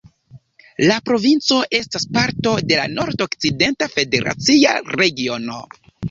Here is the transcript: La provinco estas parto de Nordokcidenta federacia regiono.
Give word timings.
La 0.85 0.93
provinco 1.09 1.57
estas 1.79 2.07
parto 2.15 2.53
de 2.71 2.79
Nordokcidenta 2.93 3.89
federacia 3.97 4.73
regiono. 5.03 5.59